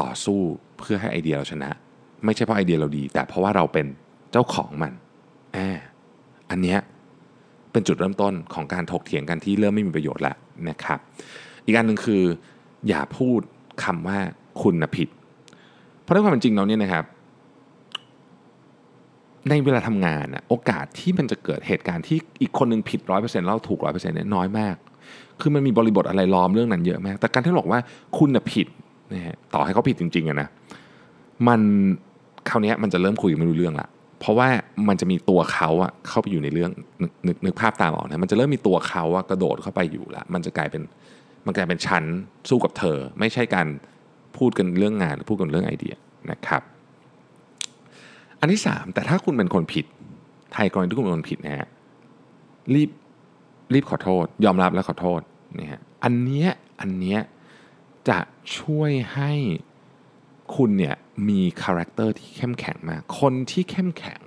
[0.00, 0.40] ต่อสู้
[0.78, 1.70] เพื่อให้ไอเดียเราชนะ
[2.24, 3.86] ไม่ใช่เพราะไอเดียเราดี แต่เพราะว่าเราเป็น
[4.32, 4.92] เจ้าของมัน
[5.52, 5.80] แอบ
[6.50, 6.78] อันเนี้ย
[7.72, 10.36] เป็นจุดเริ่มต้นของการถกเถียงกันที่เริ่มไม่มีประโยชน์แล้ว
[10.68, 10.98] นะครับ
[11.64, 12.22] อีกอันหนึ่งคือ
[12.88, 13.40] อย่าพูด
[13.84, 14.18] คำว่า
[14.62, 15.08] คุณนะผิด
[16.02, 17.04] เพราะในความเป็นจริงเราเนี่ยนะครับ
[19.50, 24.76] ในเวลาทำงานนะโอกาสที่มันจะเกิดเหตุการณ์ที่อีกคนนึงผิดร้อยเปอร์เซ็นต์แล้วถูกร้อยเปอร์เซ็นต์เนี่ยน้อยมาก
[25.40, 27.80] คือมันมีบริบทอะไรล้อมเรื่องนั้นเยอะมาก แต่การที่บอกว่า
[28.18, 28.66] คุณน่ะผิด
[29.12, 30.48] นะฮะต่อให้เขาผิดจริงๆอะนะ
[31.48, 31.60] มัน
[32.48, 33.88] คราวนี้มันจะเริ่มคุยไม่รู้เรื่องละ
[34.20, 34.48] เพราะว่า
[34.88, 36.70] มันจะมีตัวเขาอะเข้าไปอยู่ในเรื่อง
[37.02, 40.82] นึกนึกนึกภาพตามออกนะมันจะเริ่มมีตัวเขาอะกระโดดเข้าไปอยู่ละมันจะกลายเป็น
[41.46, 42.04] มันกลายเป็นชั้น
[42.48, 43.66] สู้กับเธอ ไม่ใช่การ
[44.36, 45.94] พูดกันเรื่องงานหรือพูดกันเรื่องไอเดีย
[46.30, 46.62] นะครับ
[48.42, 49.84] อันที่ 3 แต่ถ้าคุณเป็นคนผิด
[50.52, 51.68] ไทยกรณีที่คุณเป็นคนผิดนะฮะ
[52.74, 52.90] รีบ
[53.72, 55.20] รีบขอโทษ ยอมรับและขอโทษ
[55.58, 57.20] นี่ฮะอันเนี้ยอันเนี้ย
[58.08, 58.18] จะ
[58.58, 59.32] ช่วยให้
[60.56, 60.96] คุณเนี่ย
[61.28, 64.22] มี character ที่เข้มแข็งมาก คนที่เข้มแข็ง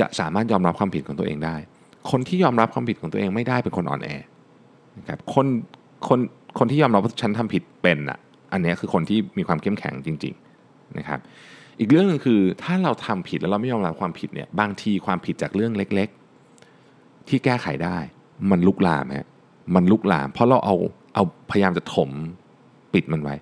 [0.00, 1.56] จะสามารถยอมรับความผิดของตัวเองได้
[2.10, 4.08] คนที่ยอมรับความผิดของตัวเองไม่ได้เป็นคนอ่อนแอ
[4.98, 5.46] นะครับคน
[6.08, 6.18] คน
[6.58, 8.18] คนที่ยอมรับว่าฉันทำผิดเป็นอะ
[8.52, 11.20] อันนี้คือคนที่มีความเข้มแข็งจริง ๆนะครับ
[11.78, 16.08] อีกเรื่องหนึ่งคือถ้าเราทำผิดแล้วเราไม่ยอมรับความผิดเนี่ยบางทีความผิดจากเรื่องเล็ก
[16.68, 17.98] ๆ ที่แก้ไขได้
[18.50, 19.28] มันลุกลามฮะ
[19.74, 20.74] มันลุกลาม เพราะเราเอา
[21.14, 22.10] เอาพยายามจะถม
[22.94, 23.34] ปิดมันไว้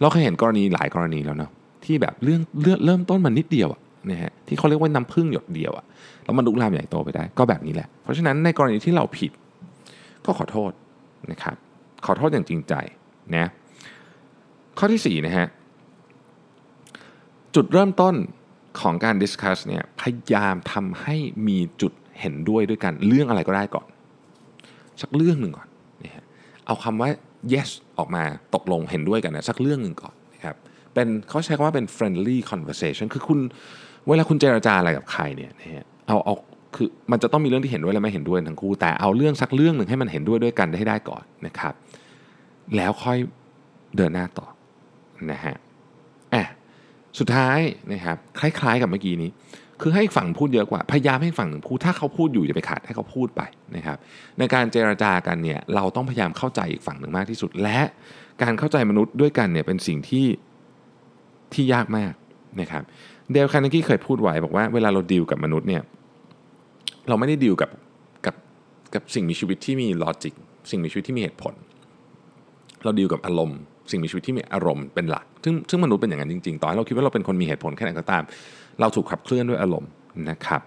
[0.00, 1.50] เราเคยเห็นกรณีหลายกรณีแล้วเนาะ
[1.84, 3.80] ที่แบบเรื่องเรื่องเริ่มต้นมันนิดเดียวอะ
[4.10, 5.84] นะฮะที่เขาเรียกว่าน้ำพึ่งหยดเดียวอะ
[6.24, 9.30] แล้วมันลุกลามใหญ่โตไปได้ ก็แบบนี้แหละ เพราะฉะนั้นในกรณีที่เราผิด
[10.24, 10.70] ก็ขอโทษ
[11.30, 11.56] นะครับ
[12.06, 12.74] ขอโทษอย่างจริงใจ
[13.36, 13.46] นะ
[14.78, 15.46] ข้อที่4นะฮะ
[17.72, 18.14] เริ่มต้น
[18.80, 21.16] ของการดิสคัสเนี่ยพยายามทำให้
[21.48, 23.86] มีจุดเห็นด้วยด้วยกัน เรื่องอะไรก็ได้ก่อน
[25.02, 25.68] สักเรื่องหนึ่งก่อน
[26.04, 26.24] นะฮะ
[26.66, 27.08] เอาคำว่า
[27.52, 28.22] yes ออกมา
[28.54, 30.56] ตกลงเห็นด้วยกันนะสักเรื่องหนึ่งก่อนนะครับ
[30.94, 33.38] เป็นเขาใช้คำว่าเป็น friendly conversation คือคุณ
[34.06, 36.34] เวลาคุณเจรจาอะไรกับใครเนี่ยนะฮะเอาเอา
[36.74, 41.74] คือมันจะต้องมีเรื่องที่เห็นด้วยและไม่เห็นด้วยทั้งคู่ แต่เอาเรื่องสักเรื่องหนึ่งให้มันเห็นด้วยด้วยกันให้ได้ก่อนนะครับ
[42.76, 43.18] แล้วค่อย
[43.96, 44.46] เดินหน้าต่อ
[45.30, 45.54] นะฮะ
[47.18, 47.58] สุดท้าย
[47.92, 49.30] นะครับคล้ายๆ กับเมื่อกี้นี้
[49.80, 53.42] คือให้ฝั่งพูดเยอะกว่า พยายามให้ฝั่งหนึ่งพูดถ้าเขาพูดอยู่อย่าไปขัดให้เขาพูดไป
[53.76, 53.98] นะครับ
[54.38, 57.80] ในการเจรจากันเนี่ยเราต้องพยายามเข้าใจอีกฝั่งหนึ่งมากที่สุด และ
[58.42, 60.26] การเข้าใจมนุษย์ด้วยกันเนี่ยเป็นสิ่งที่
[61.54, 62.12] ที่ยากมาก
[62.60, 62.82] นะครับ
[63.32, 65.82] เดลคาร์เนกี้เคยพูดไว้บอกว่าเวลาเราดีลกับมนุษย์เนี่ย
[67.08, 67.70] เราไม่ได้ดีลกับ
[68.26, 68.34] กับ
[68.94, 70.34] กับสิ่งมีชีวิตที่มี logic
[70.70, 71.54] สิ่งมีชีวิตที่มีเหตุผล
[72.84, 78.22] เราดีลกับอารมณ์ สิ่งมีชีวิตที่มีอารมณ์เป็นหลัก ซึ่งซึ่งมนุษย์เป็นอย่างนั้นจริงๆต่อให้เราคิดว่าเราเป็นคนมีเหตุผลแค่ไหนก็ตาม
[78.80, 79.90] เราถูกขับเคลื่อนด้วยอารมณ์
[80.30, 80.62] นะครับ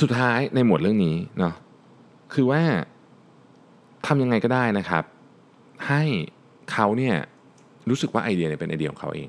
[0.00, 1.54] สุดท้ายในหมวดเรื่องนี้เนาะ
[2.34, 2.62] คือว่า
[4.06, 5.04] ทำยังไงก็ได้นะครับ
[5.88, 6.02] ให้
[6.72, 7.14] เขาเนี่ย
[7.88, 9.28] รู้สึกว่าไอเดียเนี่ยเป็นไอเดียของเขาเอง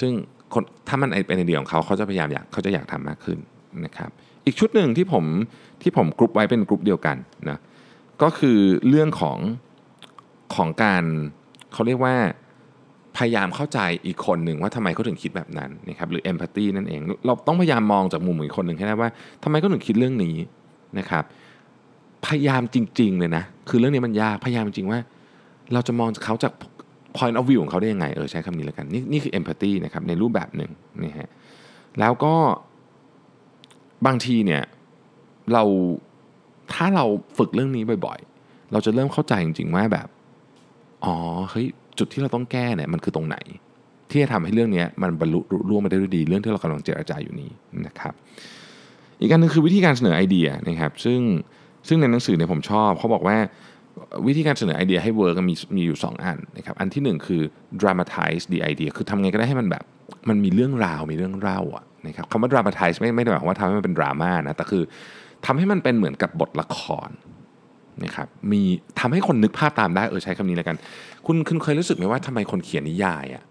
[0.00, 0.12] ซึ่ง
[0.52, 3.38] คนถ้ามันเป็นไอเดียของเขาเขาจะพยายามอยากเขาจะอยากทำมากขึ้น
[3.84, 4.10] นะครับ
[4.46, 5.24] อีกชุดหนึ่งที่ผม
[5.82, 7.16] ที่ผมกรุ๊ปไว้เป็นกรุ๊ปเดียวกัน
[7.50, 7.58] นะ
[8.22, 9.38] ก็คือเรื่องของ
[10.54, 11.04] ของการ
[11.72, 12.14] เขาเรียกว่า
[13.16, 19.10] พยายามเข้าใจอีกคนหนึ่งว่าทำไมเขาถึงคิดแบบนั้นนะครับหรือ empathy นั่นเอง เราต้องพยายามมองจากมุมอีกคนหนึ่งให้ได้ว่า
[19.42, 20.36] ทำไมเขาถึงคิดเรื่องนี้
[20.98, 21.24] นะครับ
[22.26, 25.00] พยายามจริง ๆ เลยนะ คือเรื่องนี้มันยาก พยายามจริงว่า
[25.72, 26.52] เราจะมองเขาจาก
[27.16, 30.70] point of view ของเขาได้ยังไง เออใช้คำนี้แล้วกัน นี่นี่คือ empathy นะครับในรูปแบบหนึ่ง
[31.02, 31.30] นี่ฮะ
[32.00, 32.34] แล้วก็
[34.06, 34.62] บางทีเนี่ย
[35.52, 35.64] เรา
[36.72, 37.04] ถ้าเรา
[37.38, 40.08] ฝึกเรื่องนี้บ่อย ๆ เราจะเริ่มเข้าใจจริง ๆ ว่าแบบ
[41.04, 41.14] อ๋อ
[41.50, 41.66] เฮ้ย
[41.98, 43.36] จุดที่เราต้องแก้เนี่ยมันคือตรงไหน
[44.10, 47.50] ที่จะทำให้เรื่องนี้มันบรรลุล่วงไปได้ด้วยดี เรื่องที่เรากำลังเจรจาอยู่นี้
[47.86, 48.14] นะครับ
[49.20, 51.20] อีกอันนึงคือวิธีการเสนอไอเดียนะครับ ซึ่ง
[51.88, 53.36] ซึ่งในหนังสือเนี่ยผมชอบเขาบอกว่า
[54.26, 57.42] วิธีการเสนอไอเดียให้ work มีมีอยู่ 2 อันนะครับอันที่ 1 คือ
[57.80, 59.84] dramatize the idea คือทำไงก็ได้ให้มันแบบ
[60.28, 64.82] มันมีเรื่องราวมีเรื่องเล่าอะนะครับคำว่า dramatize ไม่ไม่ได้หมายความว่าทำให้มันเป็นดราม่านะแต่คือ
[65.46, 67.08] ทำให้มันเป็นเหมือนกับบทละคร
[68.04, 68.60] นะครับมี
[69.00, 70.76] ทำให้คนนึกภาพตามได้เออใช้คำนี้แล้วกัน
[71.26, 73.44] คุณคุณเคยรู้สึกไหมว่าทำไมคนเขียนนิยายอะ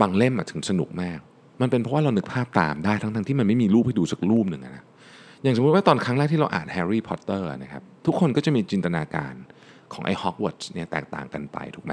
[0.00, 1.18] บางเล่มอะถึงสนุกมาก
[1.60, 4.84] มันเป็นเพราะว่าเรานึกภาพตามได้ทั้งทั้งที่มันไม่มีรูปให้ดูสักรูปหนึ่งนะ
[5.42, 9.34] อย่างสมมติว่าตอนครั้งแรกที่เราอ่านแฮร์รี่พอตเตอร์นะครับทุกคนก็จะมีจินตนาการ
[9.92, 11.92] ของไอ้ฮอกวอตส์เนี่ยแตกต่างกันไปถูกไหม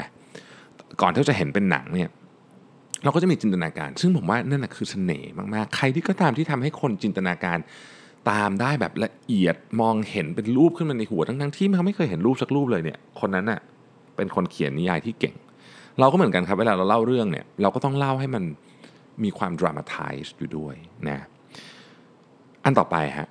[1.01, 2.09] ก่อนที่จะเห็นเป็นหนังเนี่ย
[3.03, 7.57] เราก็จะมีจินตนาการ ซึ่งผมว่านั่นแหะคือเสน่ห์มากๆ ใครที่ก็ตามที่ทำให้คนจินตนาการ
[8.29, 13.59] ตามได้แบบละเอียดมองเห็นเป็นรูปขึ้นมาในหัวทั้งๆที่เขาไม่เคยเห็นรูปสักรูปเลยเนี่ยคนนั้นน่ะ
[14.15, 15.35] เป็นคนเขียนนิยายที่เก่ง
[15.99, 18.43] เราก็เหมือนกันครับเวลาเราเล่าเรื่องเนี่ยเราก็ต้องเล่าให้มัน
[19.23, 20.75] มีความดรามาไทส์อยู่ด้วย
[21.07, 21.19] นะ
[22.63, 23.27] อันต่อไปฮะ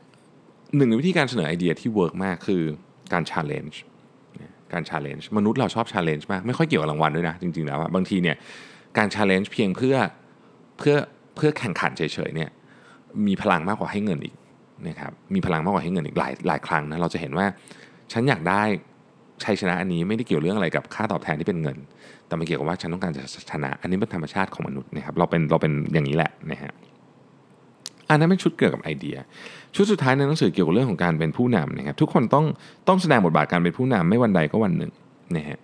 [0.77, 2.63] หนึ่งในวิธีการเสนอไอเดียที่ work มากคือ
[3.13, 3.81] การ challenge
[4.73, 8.37] การ challenge มนุษย์เราชอบ challenge มากไม่ค่อยเกี่ยวกับรางวัลด้วยนะจริงๆแล้วบางทีเนี่ย
[8.99, 9.97] การ challenge เพียงเพื่อ
[10.79, 10.97] เพื่อ
[11.37, 12.51] เพื่อแข่งขันเฉยๆเนี่ย
[13.27, 14.35] มีพลังมากกว่าให้เงินอีก
[14.89, 17.47] นะครับมีพลังมากกว่าให้เงินอีกหลายหลายครั้งนะเราจะเห็นว่า
[18.12, 18.62] ฉันอยากได้
[19.45, 21.77] ชัยชนะอันนี้ไม่ได้เกี่ยวเรื่องอะไรกับค่าตอบแทนที่เป็นเงิน
[22.27, 26.73] แต่มันเกี่ยวกับว่าฉันต้องการจะชนะ อันนี้เป็นธรรมชาติของมนุษย์นะครับเราเป็นเราเป็นอย่างนี้แหละนะฮะ
[28.11, 29.17] อันนั้นเป็นชุดเกี่ยวกับไอเดีย
[29.75, 32.45] ชุดสุดท้ายในหนังสือเกี่ยวกับเรื่องของการเป็นผู้นำนะครับทุกคนต้อง
[32.89, 34.91] ต้องแสดงบทบาทการเป็นผู้นำไม่วันใดก็วันหนึ่ง
[35.37, 35.59] นะฮะ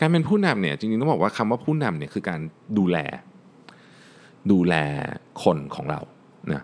[0.00, 2.40] การเป็นผู้นำเนี่ยจริงๆต้องบอกว่าคำว่าผู้นำเนี่ยคือการ
[2.78, 2.98] ดูแล
[4.50, 4.74] ดูแล
[5.42, 6.00] คนของเรา
[6.52, 6.62] นะ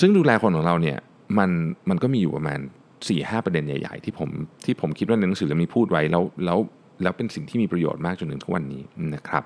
[0.00, 0.98] ซึ่งดูแลคนของเราเนี่ย
[1.38, 1.50] มัน
[1.88, 4.28] มันก็มีอยู่ประมาณ4ี่ห้าประเด็นใหญ่ ๆ ที่ผม
[4.64, 6.58] ที่ผมคิดว่าในหนังสือเล่มนี้พูดไว้แล้วแล้ว
[7.02, 8.82] แล้วเป็นสิ่งที่มีประโยชน์มากจนถึงทุกวันนี้
[9.14, 9.42] นะครับ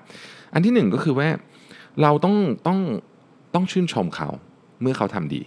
[0.53, 1.27] อันที่หนึ่งก็คือว่า
[2.01, 2.35] เราต้อง
[2.67, 2.79] ต้อง
[3.55, 4.29] ต้องชื่นชมเขา
[4.81, 5.41] เมื่อเขาทำดี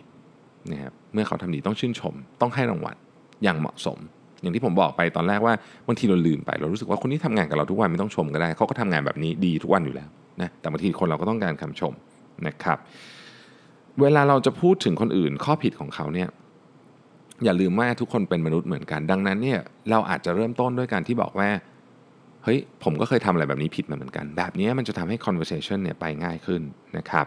[0.72, 2.96] นะครับเมื่อเขาทำดีต้องชื่นชม ต้องให้รางวัล
[3.42, 3.98] อย่างเหมาะสม
[4.40, 5.54] อย่างที่ผมบอกไปตอนแรกว่า
[5.86, 10.08] บางทีเราลืมไป เรารู้สึกว่าคนที่ทำงานกับเราทุกวันไม่ต้องชมก็ได้เขาก็ทำงานแบบนี้ดีทุกวันอยู่แล้ว
[10.40, 11.92] นะแต่บางทีคนเราก็ต้องการคำชม
[12.46, 12.78] นะครับ
[14.00, 16.28] เวลาเราจะพูดถึงคนอื่นข้อผิดของเขาเนี่ย
[17.44, 21.48] อย่าลืมว่าทุกคนเป็นมนุษย์เหมือนกัน ดังนั้นเนี่ยเราอาจจะเริ่มต้นด้วยการที่บอกว่า
[22.44, 26.62] เฮ้ยผมก็เคยทำอะไรแบบนี้ผิดมาเหมือนกัน แบบนี้มันจะทำให้ conversation เนี่ยไปง่ายขึ้น
[26.96, 27.26] นะครับ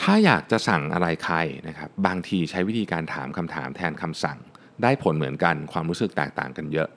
[0.00, 1.36] ถ้าอยากจะสั่งอะไรใคร
[1.68, 4.38] นะครับบางทีใช้วิธีการถามคำถามแทนคำสั่ง
[4.82, 6.88] ได้ผลเหมือนกันความรู้สึกแตกต่างกันเยอะ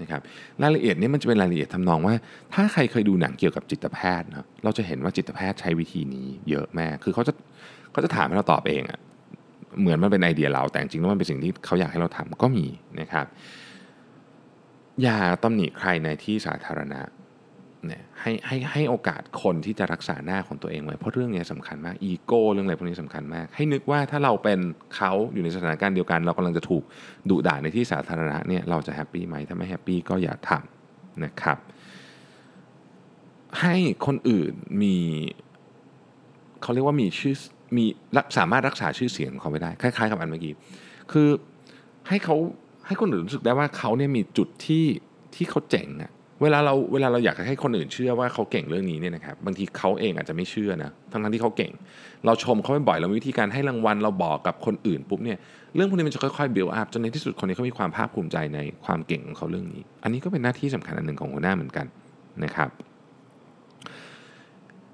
[0.00, 0.20] นะครับ
[0.62, 2.14] รายละเอียดนี้มันจะเป็นรายละเอียดทำนองว่า
[2.54, 7.32] ถ้าใครเคยดูหนังเกี่ยวกับจิตแพทย์นะเราจะเห็นว่าจิตแพทย์ใช้วิธีนี้เยอะมาก คือเขาจะ
[7.92, 8.98] เขาจะถามให้เราตอบเองอะ
[9.80, 12.66] เหมือนมันเป็นไอเดียเราแต่จริงแล้วมันเป็นสิ่งที่เขาอยากให้เราทำก็มี
[13.00, 13.26] นะครับ
[15.02, 17.00] อย่าตำหนิใครในที่สาธารณะ
[17.86, 24.58] เนี่ยให้ให้ให้โอกาสคนที่จะรักษาหน้าของตัวเองไว้เพราะเรื่องนี้สำคัญมากอีโก้เรื่องอะไรพวกนี้สำคัญมาก ให้นึกว่าถ้าเราเป็น
[24.96, 26.82] เขาอยู่ในสถานการณ์เดียวกัน เรากำลังจะถูก
[27.30, 31.58] ดุด่าในที่สาธารณะเนี่ยเราจะ happy ไหมถ้าไม่ happy ก็อย่าทำนะครับ
[33.60, 33.76] ให้
[34.06, 34.96] คนอื่นมี
[36.62, 37.36] เขาเรียกว่ามีชื่อ
[37.76, 37.84] มี
[38.38, 40.54] สามารถรักษาชื่อเสียงของเขาไว้ได้คล้ายๆกับอันเมื่อกี้
[41.12, 41.28] คือ
[42.08, 42.36] ให้เขา
[42.86, 44.84] ให้คนอื่นรู้สึกได้ว่าเขาเนี่ยมีจุดที่
[45.34, 51.72] ที่เขาเจ๋งอะเวลาเราเวลาเราอยากให้คนอื่นเชื่อว่าเขาเก่งเรื่องนี้เนี่ยนะครับบางทีเขาเองอาจจะไม่เชื่อนะทั้งทั้งที่เขาเก่ง
[52.26, 55.38] เราชมเขาบ่อยเราวิธีการให้รางวัลเราบอกกับคนอื่นปุ๊บเนี่ย
[55.74, 61.86] เรื่องพวกนี้มันจะค่อยๆ build up จนในที่สุดคนนี้เขามีความภาคภูมิใจในความเก่งของเขาเรื่องนี้ อันนี้ก็เป็นหน้าที่สำคัญอันหนึ่งของหัวหน้าเหมือนกัน
[62.44, 62.70] นะครับ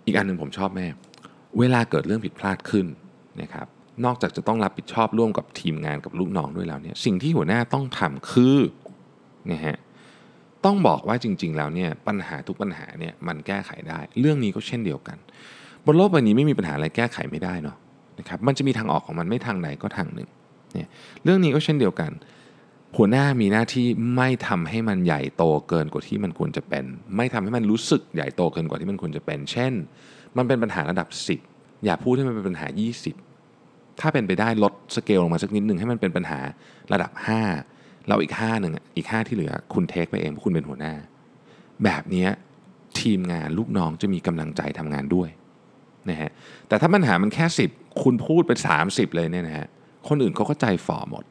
[0.07, 0.87] อีกอันหนึ่งผมชอบแม่
[1.59, 2.87] เวลาเกิดเรื่องผิดพลาดขึ้น
[3.43, 3.67] นะครับ
[4.05, 8.59] นอกจากจะต้องรับผิดชอบร่วมกับทีมงานกับลูกน้องด้วยแล้วเนี่ยสิ่งที่หัวหน้าต้องทำคือ
[9.53, 9.77] นะฮะ
[10.65, 15.19] ต้องบอกว่าจริง ๆ แล้วเนี่ยปัญหาทุกปัญหาเนี่ยมันแก้ไขได้ เรื่องนี้ก็เช่นเดียวกัน
[15.87, 17.77] บนโลกใบนี้ไม่มีปัญหาอะไรแก้ไขไม่ได้เนาะ
[18.19, 20.29] นะครับมันจะมีทางออกของมันไม่ทางใดก็ทางหนึ่ง
[20.73, 20.89] เนี่ย
[21.25, 22.11] เรื่องนี้ก็เช่นเดียวกัน
[22.97, 26.85] หัวหน้ามีหน้าที่ไม่ทำให้มันใหญ่โตเกินกว่าที่มันควรจะเป็น
[27.17, 29.73] ไม่ทำให้มันรู้สึกใหญ่โตเกินกว่าที่มันควรจะเป็น เช่น
[30.37, 31.09] มันเป็นปัญหาระดับ
[31.47, 32.67] 10 อย่าพูดให้มันเป็นปัญหา
[33.33, 36.39] 20 ถ้าเป็นไปได้ลดสเกลลงมาสักนิดหนึ่งให้มันเป็นปัญหา
[36.93, 37.11] ระดับ
[37.59, 40.95] 5เราอีก5หนึ่งอีก 5 ที่เหลือคุณเทคไปเองเพราะคุณเป็นหัวหน้า
[41.85, 42.27] แบบนี้
[43.01, 45.29] ทีมงานลูกน้องจะมีกำลังใจทำงานด้วย
[46.11, 46.31] นะฮะ
[46.69, 48.53] แต่ถ้าปัญหามันแค่ 10 คุณพูดไป
[48.85, 49.67] 30 เลยเนี่ยนะฮะ
[50.09, 51.25] คนอื่นเขาก็ใจฝ่อหมด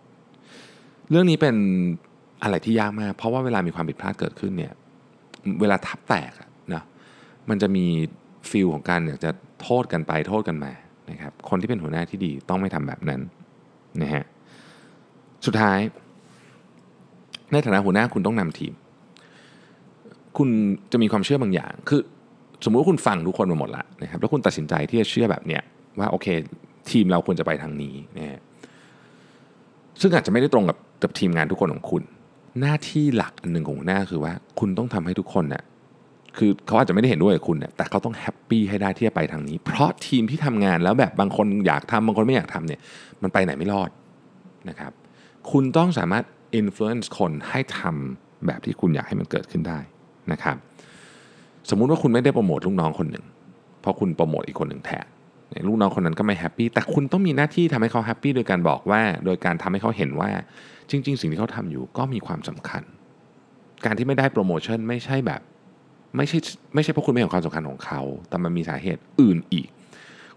[1.09, 1.55] เรื่องนี้เป็น
[2.43, 4.73] อะไรที่ยากมาก เพราะว่าเวลามีความผิดพลาดเกิดขึ้นเนี่ย
[5.61, 6.31] เวลาทับแตก
[6.73, 6.83] นะ
[7.49, 7.85] มันจะมี
[8.51, 9.31] ฟิลของการอยากจะ
[9.61, 10.71] โทษกันไปโทษกันมา
[11.11, 13.21] นะครับคนที่เป็นหัวหน้าที่ดีต้องไม่ทำแบบนั้น
[14.01, 14.23] นะฮะ
[15.45, 15.79] สุดท้าย
[17.51, 18.73] ในฐานะหัวหน้าคุณต้องนำทีม
[20.37, 20.49] คุณ
[20.91, 22.01] จะมีความเชื่อบางอย่าง คือ
[22.63, 25.61] สมมุติว่าคุณฟังทุกคนมาหมดละนะครับแล้วคุณตัดสินใจที่จะเชื่อแบบเนี้ย
[25.99, 26.27] ว่าโอเค
[26.91, 28.39] ทีมเราควรจะไปทางนี้นะฮะ
[30.01, 32.03] ซึ่งอาจจะไม่ได้ตรงกับกับทีมงานทุกคนของคุณ
[32.59, 35.63] หน้าที่หลักอันหนึ่งของหัวหน้าคือว่า คุณต้องทำให้ทุกคนนะ่ะ
[36.37, 42.79] คือเขาอาจจะไม่ได้เห็นด้วยกับคุณเนี่ยแต่เขาต้องแฮปปี้ให้ได้ที่จะไปทางนี้ เพราะทีมที่ทำงานแล้วแบบบางคนอยากทำบางคนไม่อยากทำเนี่ย
[43.21, 43.89] มันไปไหนไม่รอด
[44.69, 44.91] นะครับ
[45.51, 46.23] คุณต้องสามารถ
[46.59, 49.79] influence คนให้ทำแบบที่คุณอยากให้มันเกิดขึ้นได้
[50.31, 50.57] นะครับ
[51.69, 53.25] สมมุติว่าคุณไม่ได้โปรโมทลูกน้องคนหนึ่ง
[53.81, 55.05] เพราะคุณโปรโมทอีกคนหนึ่งแทน
[55.67, 60.29] ลูกน้องคนนั้นก็ไม่แฮปปี้แต่คุณต้องมีหน้าที่ทำให้เขาแฮปปี้โดยการบอกว่า โดยการทำให้เขาเห็นว่า
[60.89, 62.83] จริง ๆ สิ่งที่เขาทำอยู่ก็มีความสำคัญ
[63.85, 65.41] การที่ไม่ได้โปรโมชั่นไม่ใช่แบบ
[66.17, 66.37] ไม่ใช่
[66.75, 69.67] ไม่ใช่เพราะคุณไม่เห็นความสำคัญของเขา แต่มันมีสาเหตุอื่นอีก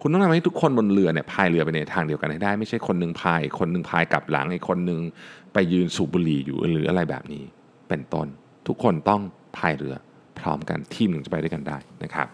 [0.03, 5.01] คุณต้องทำให้ทุกคนบนเรือเนี่ยพายเรือไปในทางเดียวกันให้ได้ ไม่ใช่คนหนึ่งพายคนหนึ่งพายกลับหลังอีกคนหนึ่ง
[5.53, 7.45] ไปยืนสูบบุหรี่อยู่หรืออะไรแบบนี้
[7.89, 8.27] เป็นต้น
[8.69, 9.21] ทุกคนต้อง
[9.57, 9.95] พายเรือ
[10.39, 12.27] พร้อมกันทีมหนึ่งจะไปด้วยกันได้นะครับ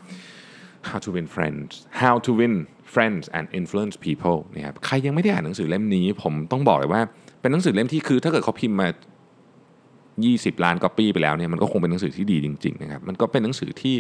[0.88, 1.70] How to win friends
[2.02, 2.54] How to win
[2.94, 7.00] friends and influence people นะครับใครยังไม่ได้อ่านหนังสือเล่มนี้ ผมต้องบอกเลยว่า
[7.40, 8.88] เป็นหนังสือเล่มที่คือถ้าเกิดเขาพิมพ์มา
[10.16, 13.94] 20 ล้านก๊อปปี้ไปแล้วเนี่ยมันก็คงเป็นหนังสือที่ดีจริงๆนะครับมันก็เป็นหนังสือที่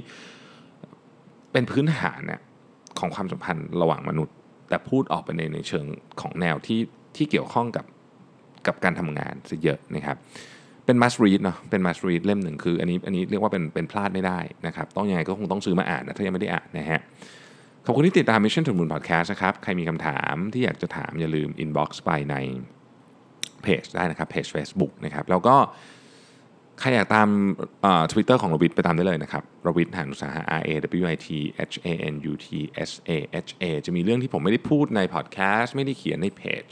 [1.52, 2.40] เป็นพื้นฐานเนี่ย
[2.98, 4.34] ของความสัมพันธ์ระหว่างมนุษย์
[4.68, 5.86] แต่พูดออกไปในในเชิง
[6.20, 6.80] ของแนวที่
[7.16, 7.86] ที่เกี่ยวข้องกับ
[8.66, 10.16] กับการทำงานซะเยอะนะครับ
[10.86, 17.00] เป็น must read เนาะเป็น must read เล่มหนึ่งคืออันนี้อันนี้เรียกว่าเป็นเป็นพลาดไม่ได้นะครับต้องยังไงก็คงต้องซื้อมาอ่านนะถ้ายังไม่ได้อ่านนะฮะ
[17.86, 22.36] ขอบคุณที่ติดตาม Mission to Moon Podcast นะครับ ใครมีคำถามที่อยากจะถามอย่าลืม inbox ไปใน
[23.62, 25.56] เพจได้นะครับเพจ Facebook นะครับแล้วก็
[26.80, 27.28] ใครอยากตาม
[28.12, 30.70] ทวิตเตอร์ของรวิทไปตามได้เลยนะครับรวิทหานุสาหะ R A
[31.02, 31.28] W I T
[31.70, 32.48] H A N U T
[32.88, 33.10] S A
[33.46, 36.66] H A จะมีเรื่องที่ผมไม่ได้พูดในพอดแคสต์ไม่ได้เขียนในเพจ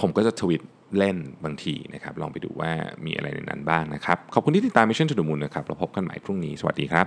[0.00, 0.62] ผมก็จะทวิต
[0.98, 2.72] เล่นบางทีนะครับ ลองไปดูว่า
[3.04, 7.06] มีอะไรในนั้นบ้างนะครับ ขอบคุณที่ติดตาม Mission to the Moon นะครับเราพบกันใหม่พรุ่งนี้ สวัสดีครับ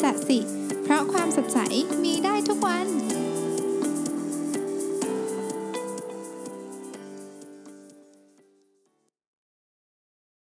[0.00, 0.38] สัสิ
[0.84, 1.58] เพราะความสดใส
[2.04, 2.86] มีได้ทุกวัน